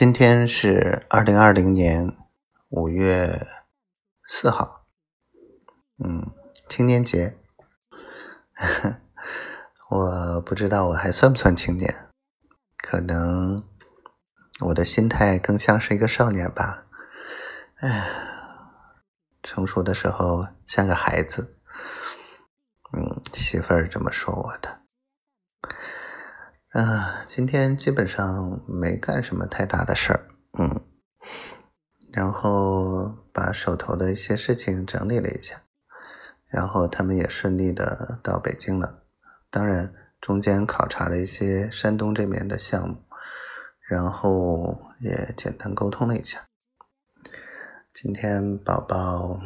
[0.00, 2.16] 今天是二零二零年
[2.70, 3.46] 五月
[4.24, 4.86] 四号，
[6.02, 6.32] 嗯，
[6.70, 7.36] 青年节。
[9.90, 12.08] 我不知道我还算不算青年，
[12.78, 13.62] 可能
[14.60, 16.86] 我的心态更像是一个少年吧。
[17.80, 18.08] 哎，
[19.42, 21.58] 成熟的时候像个孩子。
[22.94, 24.79] 嗯，媳妇儿这么说我的。
[26.70, 30.80] 啊，今天基本上没干什么太大的事儿，嗯，
[32.12, 35.64] 然后把手头的一些事情整理了一下，
[36.46, 39.02] 然后他们也顺利的到北京了，
[39.50, 43.02] 当然中间考察了一些山东这边的项目，
[43.88, 46.46] 然后也简单沟通了一下。
[47.92, 49.40] 今天宝宝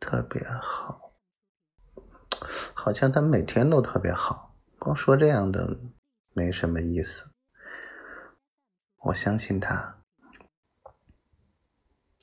[0.00, 1.12] 特别好，
[2.72, 5.78] 好像他每天都特别好，光说这样的。
[6.34, 7.30] 没什么意思，
[8.96, 9.98] 我相信他。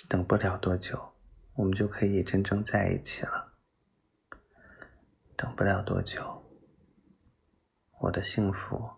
[0.07, 1.13] 等不了多久，
[1.53, 3.53] 我们就可以真正在一起了。
[5.35, 6.43] 等不了多久，
[7.99, 8.93] 我的幸福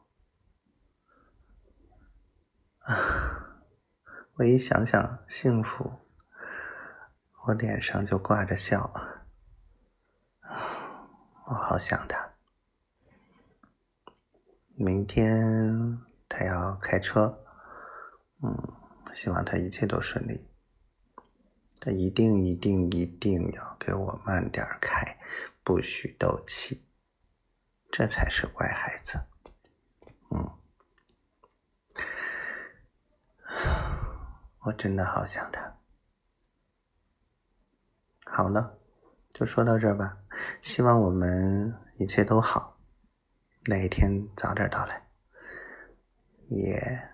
[2.80, 3.60] 啊！
[4.36, 6.00] 我一想想幸福，
[7.48, 8.92] 我脸上就挂着笑。
[11.48, 12.31] 我好想他。
[14.82, 17.44] 明天他要开车，
[18.42, 18.52] 嗯，
[19.14, 20.48] 希望他一切都顺利。
[21.80, 25.18] 他一定一定一定要给我慢点开，
[25.64, 26.84] 不许斗气，
[27.92, 29.20] 这才是乖孩子。
[30.32, 30.50] 嗯，
[34.66, 35.78] 我真的好想他。
[38.26, 38.80] 好了，
[39.34, 40.18] 就说到这儿吧。
[40.62, 42.71] 希望我们一切都好。
[43.66, 45.08] 那一天早点到来，
[46.50, 47.10] 也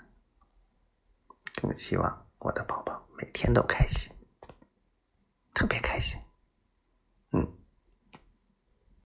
[1.62, 4.14] 更希望我的宝宝每天都开心，
[5.54, 6.18] 特别开心。